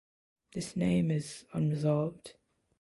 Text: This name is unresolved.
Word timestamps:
This 0.53 0.75
name 0.75 1.11
is 1.11 1.45
unresolved. 1.53 2.33